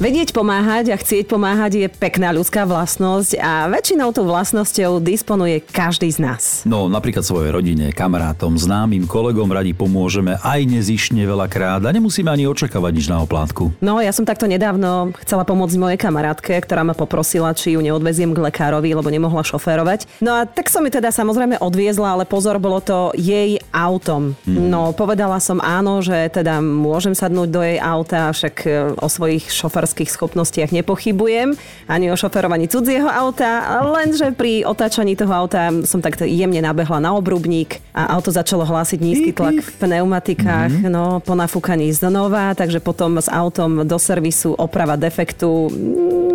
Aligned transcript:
Vedieť 0.00 0.32
pomáhať 0.32 0.88
a 0.88 0.96
chcieť 0.96 1.28
pomáhať 1.28 1.72
je 1.76 1.86
pekná 1.92 2.32
ľudská 2.32 2.64
vlastnosť 2.64 3.36
a 3.36 3.68
väčšinou 3.68 4.16
tou 4.16 4.24
vlastnosťou 4.24 4.96
disponuje 4.96 5.60
každý 5.60 6.08
z 6.08 6.24
nás. 6.24 6.64
No, 6.64 6.88
napríklad 6.88 7.20
svojej 7.20 7.52
rodine, 7.52 7.92
kamarátom, 7.92 8.56
známym, 8.56 9.04
kolegom 9.04 9.52
radi 9.52 9.76
pomôžeme 9.76 10.40
aj 10.40 10.64
nezišne 10.64 11.20
veľakrát 11.28 11.84
a 11.84 11.92
nemusíme 11.92 12.32
ani 12.32 12.48
očakávať 12.48 12.92
nič 12.96 13.06
na 13.12 13.20
oplátku. 13.20 13.76
No, 13.84 14.00
ja 14.00 14.08
som 14.16 14.24
takto 14.24 14.48
nedávno 14.48 15.12
chcela 15.20 15.44
pomôcť 15.44 15.76
mojej 15.76 16.00
kamarátke, 16.00 16.56
ktorá 16.64 16.80
ma 16.80 16.96
poprosila, 16.96 17.52
či 17.52 17.76
ju 17.76 17.84
neodveziem 17.84 18.32
k 18.32 18.40
lekárovi, 18.40 18.96
lebo 18.96 19.12
nemohla 19.12 19.44
šoférovať. 19.44 20.08
No 20.24 20.32
a 20.32 20.48
tak 20.48 20.72
som 20.72 20.80
mi 20.80 20.88
teda 20.88 21.12
samozrejme 21.12 21.60
odviezla, 21.60 22.16
ale 22.16 22.24
pozor, 22.24 22.56
bolo 22.56 22.80
to 22.80 23.12
jej 23.20 23.60
autom. 23.68 24.32
No, 24.48 24.96
povedala 24.96 25.36
som 25.44 25.60
áno, 25.60 26.00
že 26.00 26.32
teda 26.32 26.64
môžem 26.64 27.12
sadnúť 27.12 27.48
do 27.52 27.60
jej 27.60 27.76
auta, 27.76 28.32
však 28.32 28.54
e, 28.64 28.96
o 28.96 29.08
svojich 29.12 29.52
šoferských 29.90 30.14
schopnostiach 30.14 30.70
nepochybujem, 30.70 31.58
ani 31.90 32.14
o 32.14 32.16
šoferovaní 32.16 32.70
cudzieho 32.70 33.10
auta, 33.10 33.82
lenže 33.90 34.30
pri 34.38 34.62
otáčaní 34.62 35.18
toho 35.18 35.34
auta 35.34 35.74
som 35.82 35.98
takto 35.98 36.22
jemne 36.22 36.62
nabehla 36.62 37.02
na 37.02 37.10
obrubník 37.18 37.82
a 37.90 38.14
auto 38.14 38.30
začalo 38.30 38.62
hlásiť 38.62 38.98
nízky 39.02 39.34
tlak 39.34 39.58
v 39.58 39.70
pneumatikách, 39.82 40.86
no 40.86 41.18
po 41.18 41.34
nafúkaní 41.34 41.90
znova, 41.90 42.54
takže 42.54 42.78
potom 42.78 43.18
s 43.18 43.26
autom 43.26 43.82
do 43.82 43.98
servisu 43.98 44.54
oprava 44.54 44.94
defektu, 44.94 45.66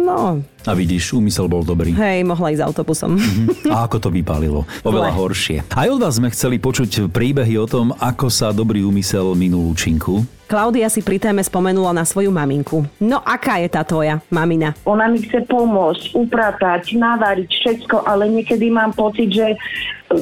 no 0.04 0.44
A 0.68 0.76
vidíš, 0.76 1.16
úmysel 1.16 1.48
bol 1.48 1.64
dobrý. 1.64 1.96
hej, 1.96 2.28
mohla 2.28 2.52
ísť 2.52 2.60
autobusom. 2.68 3.16
A 3.72 3.88
ako 3.88 4.04
to 4.04 4.10
vypálilo? 4.12 4.68
Oveľa 4.84 5.16
Zle. 5.16 5.16
horšie. 5.16 5.58
Aj 5.72 5.88
od 5.88 6.04
vás 6.04 6.20
sme 6.20 6.28
chceli 6.28 6.60
počuť 6.60 7.08
príbehy 7.08 7.56
o 7.56 7.72
tom, 7.72 7.96
ako 8.04 8.28
sa 8.28 8.52
dobrý 8.52 8.84
úmysel 8.84 9.32
minul 9.32 9.72
účinku. 9.72 10.28
Klaudia 10.46 10.94
si 10.94 11.02
pri 11.02 11.18
téme 11.18 11.42
spomenula 11.42 11.90
na 11.90 12.06
svoju 12.06 12.30
maminku. 12.30 12.86
No 13.02 13.18
aká 13.26 13.58
je 13.66 13.70
tá 13.70 13.82
tvoja 13.82 14.22
mamina? 14.30 14.78
Ona 14.86 15.10
mi 15.10 15.18
chce 15.26 15.42
pomôcť, 15.50 16.14
upratať, 16.14 16.94
navariť 16.94 17.50
všetko, 17.50 18.06
ale 18.06 18.30
niekedy 18.30 18.70
mám 18.70 18.94
pocit, 18.94 19.34
že 19.34 19.58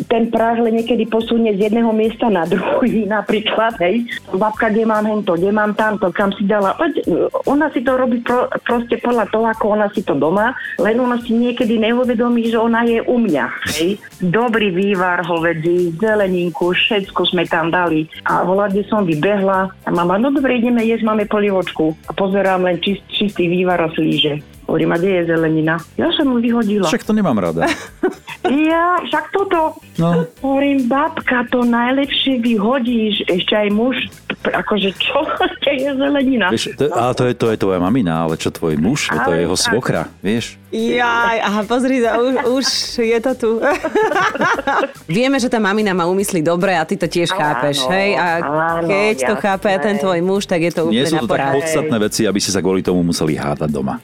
ten 0.08 0.32
prahle 0.32 0.72
niekedy 0.72 1.06
posunie 1.12 1.54
z 1.60 1.70
jedného 1.70 1.92
miesta 1.92 2.32
na 2.32 2.48
druhý, 2.48 3.04
napríklad, 3.16 3.76
hej. 3.84 4.08
Babka, 4.32 4.72
kde 4.72 4.88
mám 4.88 5.04
hento, 5.04 5.36
kde 5.36 5.52
mám 5.52 5.76
tamto, 5.76 6.10
kam 6.10 6.32
si 6.34 6.48
dala. 6.48 6.76
Veď, 6.80 7.04
Ona 7.46 7.68
si 7.76 7.84
to 7.84 8.00
robí 8.00 8.24
pro, 8.24 8.48
proste 8.64 8.98
podľa 9.04 9.28
toho, 9.30 9.46
ako 9.52 9.76
ona 9.76 9.88
si 9.92 10.02
to 10.02 10.16
doma, 10.16 10.56
len 10.80 10.96
ona 11.00 11.20
si 11.20 11.36
niekedy 11.36 11.78
neuvedomí, 11.80 12.48
že 12.48 12.58
ona 12.58 12.88
je 12.88 13.04
u 13.04 13.20
mňa, 13.20 13.46
hej. 13.76 14.00
Dobrý 14.24 14.72
vývar 14.72 15.20
hovedzí, 15.28 16.00
zeleninku, 16.00 16.72
všetko 16.72 17.28
sme 17.28 17.44
tam 17.44 17.68
dali. 17.68 18.08
A 18.24 18.48
volá, 18.48 18.72
kde 18.72 18.88
som 18.88 19.04
vybehla 19.04 19.68
mama, 19.92 20.13
no 20.18 20.34
dobre, 20.34 20.60
ideme 20.60 20.84
jesť, 20.84 21.04
máme 21.08 21.26
polivočku. 21.26 21.96
A 22.08 22.12
pozerám 22.12 22.66
len 22.68 22.82
čist, 22.84 23.04
čistý 23.08 23.48
vývar 23.48 23.80
a 23.82 23.90
slíže. 23.92 24.44
Hovorím, 24.68 24.96
a 24.96 24.98
kde 24.98 25.12
je 25.12 25.24
zelenina? 25.36 25.76
Ja 26.00 26.08
som 26.16 26.32
mu 26.32 26.40
vyhodila. 26.40 26.88
Však 26.88 27.04
to 27.04 27.14
nemám 27.14 27.38
rada. 27.40 27.68
Ja, 28.44 29.00
však 29.00 29.32
toto. 29.32 29.80
No. 29.96 30.28
Hovorím, 30.44 30.92
babka, 30.92 31.48
to 31.48 31.64
najlepšie 31.64 32.44
vyhodíš. 32.44 33.24
Ešte 33.32 33.56
aj 33.56 33.70
muž, 33.72 33.96
akože 34.44 34.90
čo? 35.00 35.24
To 35.40 35.70
je 35.84 35.92
zelenina. 35.96 36.52
Vieš, 36.52 36.76
to, 36.76 36.92
ale 36.92 37.14
to 37.16 37.24
je, 37.30 37.34
to 37.38 37.48
je 37.54 37.58
tvoja 37.58 37.80
mamina, 37.80 38.28
ale 38.28 38.36
čo 38.36 38.52
tvoj 38.52 38.76
muž? 38.76 39.08
To 39.14 39.32
je 39.32 39.40
Ale 39.40 39.44
jeho 39.48 39.56
svokra, 39.56 40.12
vieš? 40.20 40.60
Jaj, 40.74 41.38
aha, 41.40 41.62
pozri 41.70 42.02
sa, 42.02 42.18
už, 42.18 42.34
už 42.50 42.66
je 43.06 43.20
to 43.22 43.32
tu. 43.38 43.50
Vieme, 45.18 45.38
že 45.38 45.48
tá 45.48 45.62
mamina 45.62 45.94
má 45.94 46.10
úmysly 46.10 46.42
dobre 46.42 46.74
a 46.74 46.82
ty 46.84 46.98
to 46.98 47.06
tiež 47.06 47.30
Áno, 47.32 47.40
chápeš, 47.40 47.78
hej? 47.94 48.18
A 48.18 48.28
áno, 48.42 48.90
keď 48.90 49.16
to 49.22 49.36
jasné. 49.38 49.44
chápe 49.46 49.70
ten 49.80 49.96
tvoj 50.02 50.20
muž, 50.26 50.50
tak 50.50 50.66
je 50.66 50.72
to 50.74 50.90
Nie 50.90 51.06
úplne 51.06 51.12
sú 51.12 51.16
na 51.16 51.22
to 51.22 51.30
tak 51.30 51.54
podstatné 51.54 51.98
veci, 52.02 52.22
aby 52.26 52.40
ste 52.42 52.52
sa 52.52 52.60
kvôli 52.60 52.82
tomu 52.82 53.06
museli 53.06 53.38
hádať 53.38 53.70
doma. 53.70 54.02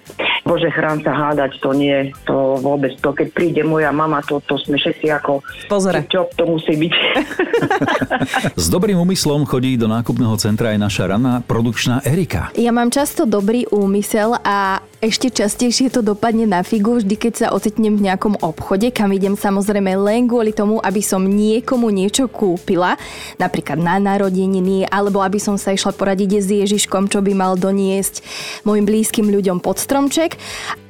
Bože, 0.47 0.71
chrán 0.71 1.03
sa 1.03 1.11
hádať, 1.11 1.59
to 1.59 1.75
nie, 1.75 2.11
to 2.23 2.57
vôbec, 2.63 2.95
to 2.99 3.11
keď 3.11 3.27
príde 3.35 3.61
moja 3.63 3.91
mama, 3.91 4.23
to, 4.23 4.39
to 4.47 4.55
sme 4.57 4.79
všetci 4.79 5.07
ako... 5.11 5.43
Pozore. 5.67 6.05
Čo 6.07 6.31
to 6.33 6.43
musí 6.47 6.73
byť? 6.79 6.93
S 8.63 8.67
dobrým 8.71 8.97
úmyslom 8.99 9.43
chodí 9.45 9.75
do 9.75 9.85
nákupného 9.91 10.35
centra 10.39 10.73
aj 10.73 10.79
naša 10.79 11.03
raná 11.15 11.43
produkčná 11.43 12.01
Erika. 12.07 12.51
Ja 12.55 12.71
mám 12.71 12.89
často 12.89 13.27
dobrý 13.27 13.67
úmysel 13.69 14.39
a 14.41 14.81
ešte 14.99 15.31
častejšie 15.31 15.95
to 15.95 16.03
dopadne 16.03 16.43
na 16.43 16.59
figu, 16.59 16.99
vždy 16.99 17.15
keď 17.15 17.33
sa 17.35 17.47
ocitnem 17.55 17.95
v 17.95 18.11
nejakom 18.11 18.35
obchode, 18.43 18.91
kam 18.91 19.15
idem 19.15 19.39
samozrejme 19.39 19.95
len 19.95 20.27
kvôli 20.27 20.51
tomu, 20.51 20.83
aby 20.83 20.99
som 20.99 21.23
niekomu 21.23 21.87
niečo 21.87 22.27
kúpila, 22.27 22.99
napríklad 23.39 23.79
na 23.79 23.95
narodeniny, 23.95 24.91
alebo 24.91 25.23
aby 25.23 25.39
som 25.39 25.55
sa 25.55 25.71
išla 25.71 25.95
poradiť 25.95 26.43
s 26.43 26.47
Ježiškom, 26.51 27.07
čo 27.07 27.23
by 27.23 27.31
mal 27.31 27.55
doniesť 27.55 28.19
mojim 28.67 28.83
blízkym 28.83 29.31
ľuďom 29.31 29.63
pod 29.63 29.79
stromček. 29.79 30.35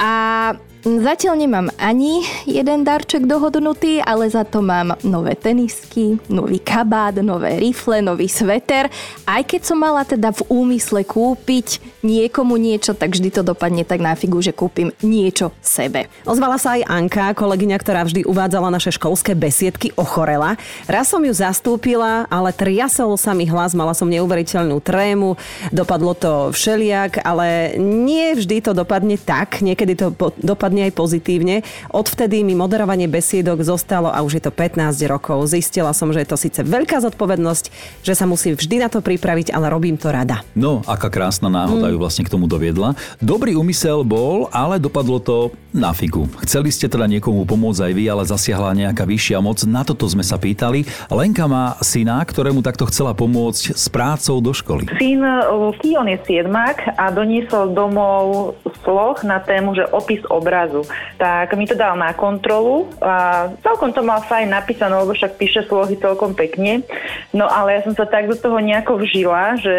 A 0.02 0.58
Zatiaľ 0.80 1.36
nemám 1.44 1.68
ani 1.76 2.24
jeden 2.48 2.88
darček 2.88 3.28
dohodnutý, 3.28 4.00
ale 4.00 4.32
za 4.32 4.48
to 4.48 4.64
mám 4.64 4.96
nové 5.04 5.36
tenisky, 5.36 6.16
nový 6.32 6.64
kabát, 6.64 7.20
nové 7.20 7.60
rifle, 7.60 8.00
nový 8.00 8.32
sveter. 8.32 8.88
Aj 9.28 9.44
keď 9.44 9.62
som 9.68 9.76
mala 9.76 10.08
teda 10.08 10.32
v 10.32 10.40
úmysle 10.48 11.04
kúpiť 11.04 11.84
niekomu 12.00 12.56
niečo, 12.56 12.96
tak 12.96 13.12
vždy 13.12 13.28
to 13.28 13.42
dopadne 13.44 13.84
tak 13.84 14.00
na 14.00 14.16
figu, 14.16 14.40
že 14.40 14.56
kúpim 14.56 14.96
niečo 15.04 15.52
sebe. 15.60 16.08
Ozvala 16.24 16.56
sa 16.56 16.80
aj 16.80 16.88
Anka, 16.88 17.36
kolegyňa, 17.36 17.76
ktorá 17.76 18.08
vždy 18.08 18.24
uvádzala 18.24 18.72
naše 18.72 18.96
školské 18.96 19.36
besiedky, 19.36 19.92
ochorela. 20.00 20.56
Raz 20.88 21.12
som 21.12 21.20
ju 21.20 21.36
zastúpila, 21.36 22.24
ale 22.32 22.56
triasol 22.56 23.20
sa 23.20 23.36
mi 23.36 23.44
hlas, 23.52 23.76
mala 23.76 23.92
som 23.92 24.08
neuveriteľnú 24.08 24.80
trému, 24.80 25.36
dopadlo 25.76 26.16
to 26.16 26.56
všeliak, 26.56 27.20
ale 27.28 27.76
nie 27.76 28.32
vždy 28.32 28.64
to 28.64 28.72
dopadne 28.72 29.20
tak, 29.20 29.60
niekedy 29.60 30.00
to 30.00 30.16
po- 30.16 30.32
dopadne 30.70 30.86
aj 30.86 30.94
pozitívne. 30.94 31.56
Odvtedy 31.90 32.46
mi 32.46 32.54
moderovanie 32.54 33.10
besiedok 33.10 33.66
zostalo 33.66 34.14
a 34.14 34.22
už 34.22 34.38
je 34.38 34.44
to 34.46 34.54
15 34.54 35.02
rokov. 35.10 35.50
Zistila 35.50 35.98
som, 35.98 36.14
že 36.14 36.22
je 36.22 36.30
to 36.30 36.38
síce 36.38 36.62
veľká 36.62 37.02
zodpovednosť, 37.02 37.66
že 38.06 38.14
sa 38.14 38.30
musím 38.30 38.54
vždy 38.54 38.86
na 38.86 38.86
to 38.86 39.02
pripraviť, 39.02 39.50
ale 39.50 39.74
robím 39.74 39.98
to 39.98 40.14
rada. 40.14 40.46
No, 40.54 40.86
aká 40.86 41.10
krásna 41.10 41.50
náhoda 41.50 41.90
ju 41.90 41.98
vlastne 41.98 42.22
k 42.22 42.30
tomu 42.30 42.46
doviedla. 42.46 42.94
Dobrý 43.18 43.58
úmysel 43.58 44.06
bol, 44.06 44.46
ale 44.54 44.78
dopadlo 44.78 45.18
to 45.18 45.50
na 45.74 45.90
figu. 45.90 46.30
Chceli 46.46 46.70
ste 46.70 46.86
teda 46.86 47.10
niekomu 47.10 47.50
pomôcť 47.50 47.90
aj 47.90 47.94
vy, 47.98 48.04
ale 48.06 48.30
zasiahla 48.30 48.78
nejaká 48.78 49.10
vyššia 49.10 49.42
moc. 49.42 49.66
Na 49.66 49.82
toto 49.82 50.06
sme 50.06 50.22
sa 50.22 50.38
pýtali. 50.38 50.86
Lenka 51.10 51.50
má 51.50 51.82
syna, 51.82 52.22
ktorému 52.22 52.62
takto 52.62 52.86
chcela 52.90 53.18
pomôcť 53.18 53.74
s 53.74 53.90
prácou 53.90 54.38
do 54.38 54.54
školy. 54.54 54.86
Syn 55.02 55.26
uh, 55.26 55.74
Kion 55.82 56.06
je 56.10 56.18
siedmak 56.30 56.78
a 56.94 57.10
doniesol 57.10 57.74
domov 57.74 58.54
sloh 58.90 59.22
na 59.22 59.38
tému, 59.38 59.78
že 59.78 59.86
opis 59.94 60.26
obrazu. 60.26 60.82
Tak 61.22 61.54
mi 61.54 61.70
to 61.70 61.78
dal 61.78 61.94
na 61.94 62.10
kontrolu 62.18 62.90
a 62.98 63.46
celkom 63.62 63.94
to 63.94 64.02
mal 64.02 64.26
fajn 64.26 64.50
napísané, 64.50 64.98
lebo 64.98 65.14
však 65.14 65.38
píše 65.38 65.62
slohy 65.70 65.94
celkom 66.02 66.34
pekne. 66.34 66.82
No 67.30 67.46
ale 67.46 67.78
ja 67.78 67.86
som 67.86 67.94
sa 67.94 68.10
tak 68.10 68.26
do 68.26 68.34
toho 68.34 68.58
nejako 68.58 68.98
vžila, 69.06 69.62
že 69.62 69.78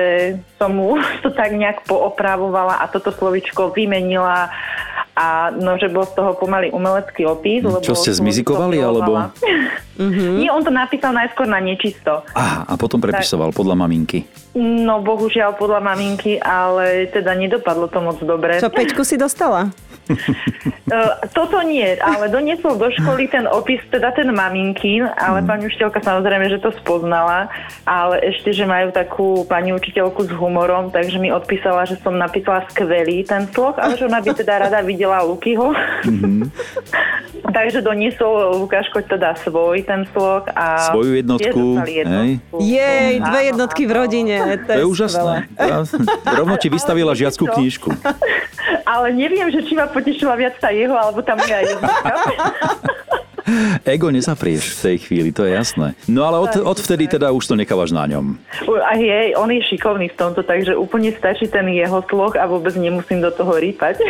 som 0.63 0.79
mu 0.79 0.95
to 1.27 1.35
tak 1.35 1.51
nejak 1.51 1.83
poopravovala 1.91 2.79
a 2.79 2.87
toto 2.87 3.11
slovičko 3.11 3.75
vymenila 3.75 4.47
a 5.19 5.51
no, 5.51 5.75
že 5.75 5.91
bol 5.91 6.07
z 6.07 6.15
toho 6.15 6.39
pomaly 6.39 6.71
umelecký 6.71 7.27
opis. 7.27 7.67
Lebo 7.67 7.83
Čo 7.83 7.99
ste 7.99 8.15
zmizikovali, 8.15 8.79
alebo- 8.79 9.35
milovala. 10.01 10.41
Nie, 10.41 10.49
on 10.49 10.63
to 10.65 10.73
napísal 10.73 11.13
najskôr 11.13 11.45
na 11.45 11.61
nečisto. 11.61 12.25
Aha, 12.33 12.65
a 12.65 12.73
potom 12.81 12.99
prepisoval 13.03 13.53
podľa 13.53 13.77
maminky. 13.85 14.25
No 14.57 14.99
bohužiaľ 15.05 15.55
podľa 15.55 15.79
maminky, 15.85 16.41
ale 16.41 17.07
teda 17.13 17.37
nedopadlo 17.37 17.87
to 17.87 18.01
moc 18.03 18.19
dobre. 18.19 18.59
Čo, 18.59 18.73
Peťku 18.73 19.07
si 19.07 19.15
dostala? 19.15 19.71
Uh, 20.91 21.15
toto 21.39 21.63
nie, 21.63 21.87
ale 22.03 22.27
doniesol 22.27 22.75
do 22.75 22.91
školy 22.91 23.31
ten 23.31 23.47
opis, 23.47 23.79
teda 23.95 24.11
ten 24.11 24.27
maminkin, 24.35 25.07
ale 25.07 25.47
pani 25.47 25.71
učiteľka 25.71 26.03
samozrejme, 26.03 26.51
že 26.51 26.59
to 26.59 26.75
spoznala, 26.83 27.47
ale 27.87 28.19
ešte, 28.27 28.51
že 28.51 28.67
majú 28.67 28.91
takú 28.91 29.47
pani 29.47 29.71
učiteľku 29.71 30.27
s 30.27 30.33
humorom, 30.35 30.91
takže 30.91 31.23
mi 31.23 31.31
odpísala, 31.31 31.87
že 31.87 31.95
som 32.03 32.19
napísala 32.19 32.67
skvelý 32.75 33.23
ten 33.23 33.47
sloh, 33.55 33.79
ale 33.79 33.95
že 33.95 34.11
ona 34.11 34.19
by 34.19 34.31
teda 34.35 34.67
rada 34.67 34.83
videla 34.83 35.23
Lukyho. 35.23 35.71
takže 37.51 37.79
doniesol 37.83 38.63
Lukáško 38.65 39.03
teda 39.05 39.35
svoj 39.43 39.83
ten 39.83 40.07
sloh 40.11 40.47
a... 40.55 40.91
Svoju 40.91 41.19
jednotku, 41.19 41.59
dostali 41.77 41.93
hej. 42.01 42.31
Jej, 42.57 43.13
dve 43.21 43.41
áno, 43.43 43.49
jednotky 43.53 43.83
v 43.85 43.93
rodine. 43.93 44.37
To, 44.65 44.73
To 44.73 44.81
je 44.81 44.87
úžasné. 44.87 45.35
Ja- 45.55 45.85
Rovno 46.41 46.57
ti 46.57 46.73
vystavila 46.73 47.13
žiackú 47.13 47.45
knížku. 47.47 47.91
Ale 48.91 49.15
neviem, 49.15 49.47
že 49.55 49.63
či 49.67 49.79
ma 49.79 49.87
potešila 49.87 50.35
viac 50.35 50.59
tá 50.59 50.75
jeho, 50.75 50.95
alebo 50.95 51.23
tá 51.23 51.39
moja 51.39 51.63
jednotka. 51.63 52.11
Ego 53.85 54.09
nezaprieš 54.11 54.79
v 54.79 54.81
tej 54.83 54.97
chvíli, 55.07 55.31
to 55.33 55.45
je 55.47 55.53
jasné. 55.55 55.95
No 56.07 56.27
ale 56.27 56.39
od, 56.39 56.53
odvtedy 56.77 57.11
teda 57.11 57.33
už 57.35 57.47
to 57.47 57.55
nechávaš 57.59 57.91
na 57.95 58.07
ňom. 58.07 58.39
A 58.87 58.97
jej, 58.97 59.35
on 59.37 59.51
je 59.51 59.63
šikovný 59.67 60.11
v 60.11 60.17
tomto, 60.19 60.43
takže 60.43 60.75
úplne 60.77 61.15
stačí 61.15 61.47
ten 61.47 61.67
jeho 61.71 62.03
sloh 62.07 62.35
a 62.39 62.47
vôbec 62.47 62.75
nemusím 62.75 63.23
do 63.23 63.31
toho 63.31 63.59
rýpať. 63.59 64.01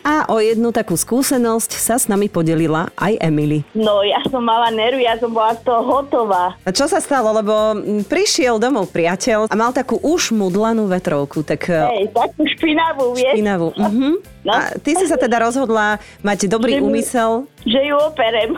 A 0.00 0.24
o 0.32 0.40
jednu 0.40 0.72
takú 0.72 0.96
skúsenosť 0.96 1.76
sa 1.76 2.00
s 2.00 2.08
nami 2.08 2.32
podelila 2.32 2.88
aj 2.96 3.20
Emily. 3.20 3.62
No, 3.76 4.00
ja 4.00 4.18
som 4.26 4.40
mala 4.40 4.72
nervy, 4.72 5.04
ja 5.04 5.20
som 5.20 5.28
bola 5.28 5.52
toho 5.60 5.84
hotová. 5.84 6.56
A 6.64 6.70
čo 6.72 6.88
sa 6.88 6.98
stalo? 6.98 7.36
Lebo 7.36 7.76
mm, 7.76 8.08
prišiel 8.08 8.56
domov 8.56 8.88
priateľ 8.90 9.52
a 9.52 9.54
mal 9.54 9.76
takú 9.76 10.00
už 10.00 10.32
mudlanú 10.32 10.88
vetrovku, 10.88 11.44
tak 11.44 11.68
Hej, 11.68 12.10
takú 12.16 12.48
špinavú, 12.48 13.12
vieš? 13.12 13.36
špinavú. 13.36 13.68
Uh-huh. 13.76 14.18
No. 14.40 14.56
A 14.56 14.72
ty 14.80 14.96
si 14.96 15.04
sa 15.04 15.20
teda 15.20 15.36
rozhodla 15.36 16.00
mať 16.24 16.48
dobrý 16.48 16.80
Že 16.80 16.84
úmysel. 16.84 17.30
že 17.68 17.76
ju 17.76 17.96
operem. 18.00 18.56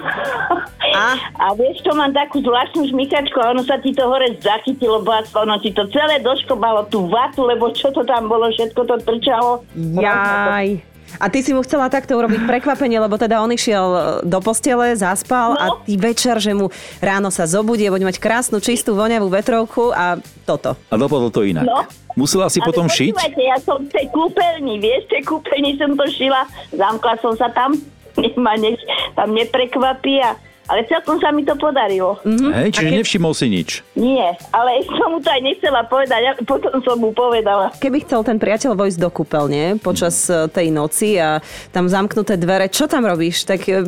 A? 0.93 1.19
a 1.40 1.46
vieš, 1.58 1.82
to 1.82 1.90
mám 1.96 2.14
takú 2.14 2.38
zvláštnu 2.38 2.87
žmykačku 2.93 3.34
a 3.40 3.50
ono 3.50 3.67
sa 3.67 3.81
ti 3.81 3.90
to 3.96 4.05
hore 4.06 4.31
zachytilo, 4.38 5.02
bo 5.02 5.11
ono 5.34 5.58
ti 5.58 5.73
to 5.75 5.88
celé 5.90 6.20
doškobalo 6.20 6.87
tú 6.87 7.08
vatu, 7.11 7.49
lebo 7.49 7.73
čo 7.75 7.90
to 7.90 8.06
tam 8.06 8.29
bolo, 8.29 8.52
všetko 8.52 8.81
to 8.84 8.96
trčalo. 9.02 9.64
Jaj. 9.75 10.91
A 11.14 11.26
ty 11.26 11.40
si 11.40 11.50
mu 11.50 11.60
chcela 11.60 11.86
takto 11.86 12.14
urobiť 12.14 12.44
prekvapenie, 12.44 12.96
lebo 12.98 13.14
teda 13.14 13.38
on 13.38 13.48
išiel 13.48 13.84
do 14.22 14.38
postele, 14.38 14.92
zaspal 14.92 15.54
a 15.54 15.66
No. 15.68 15.80
ty 15.80 15.94
večer, 15.94 16.36
že 16.36 16.52
mu 16.52 16.68
ráno 16.98 17.28
sa 17.28 17.44
zobudí 17.44 17.82
a 17.82 17.90
bude 17.90 18.02
mať 18.02 18.16
krásnu, 18.16 18.58
čistú, 18.58 18.92
voňavú 18.92 19.26
vetrovku 19.26 19.90
a 19.90 20.16
toto. 20.42 20.76
A 20.86 20.94
dopadlo 20.94 21.28
to 21.28 21.42
inak. 21.42 21.62
No. 21.62 21.84
Musela 22.12 22.46
si 22.46 22.60
potom 22.60 22.84
Ale 22.84 22.92
šiť? 22.92 23.10
počúvajte, 23.10 23.42
ja 23.42 23.56
som 23.58 23.76
v 23.78 23.88
tej 23.88 24.06
kúpeľni, 24.08 24.74
vieš, 24.76 25.00
v 25.02 25.10
tej 25.10 25.22
kúpeľni 25.24 25.70
som 25.74 25.90
to 25.92 26.04
šila, 26.06 26.42
zamkla 26.70 27.14
som 27.18 27.32
sa 27.32 27.48
tam, 27.48 27.72
nech 28.20 28.36
ma 28.36 28.52
nech 28.54 28.76
tam 29.14 29.32
neprekvapí 29.32 30.20
a 30.20 30.36
ale 30.66 30.86
celkom 30.86 31.18
sa 31.18 31.34
mi 31.34 31.42
to 31.42 31.58
podarilo. 31.58 32.18
Hej, 32.24 32.78
čiže 32.78 32.88
nevšimol 33.02 33.32
si 33.34 33.46
nič. 33.50 33.82
Nie, 33.94 34.34
ale 34.54 34.82
som 34.98 35.14
mu 35.14 35.18
to 35.18 35.28
aj 35.28 35.42
nechcela 35.42 35.82
povedať, 35.86 36.20
a 36.22 36.32
potom 36.42 36.78
som 36.82 36.96
mu 36.98 37.10
povedala. 37.10 37.74
Keby 37.78 38.06
chcel 38.06 38.22
ten 38.22 38.38
priateľ 38.38 38.78
vojsť 38.78 38.98
do 38.98 39.10
kúpeľne 39.10 39.76
počas 39.78 40.30
e, 40.30 40.46
tej 40.48 40.70
noci 40.70 41.18
a 41.18 41.42
tam 41.74 41.90
zamknuté 41.90 42.38
dvere, 42.38 42.70
čo 42.70 42.86
tam 42.86 43.02
robíš? 43.02 43.44
Tak 43.44 43.60
e, 43.66 43.82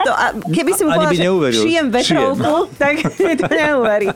to, 0.00 0.10
a 0.10 0.32
keby 0.46 0.70
si 0.72 0.82
mu 0.86 0.94
Ani 0.94 0.98
povedala, 1.02 1.12
by 1.12 1.16
že 1.16 1.24
neuveril. 1.26 1.62
šijem 1.62 1.86
vetrovku, 1.90 2.54
tak 2.82 2.94
mi 3.02 3.34
to 3.34 3.46
neuverí. 3.48 4.08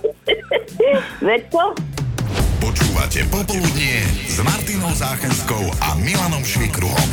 Veď 1.26 1.42
to? 1.50 1.64
Počúvate 2.60 3.25
Popoludnie 3.32 4.04
s 4.28 4.37
Martinou 4.44 4.92
Záchenskou 4.92 5.64
a 5.81 5.96
Milanom 5.96 6.44
Švikruhom. 6.44 7.08